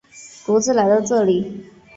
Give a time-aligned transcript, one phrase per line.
[0.47, 1.69] 独自来到这里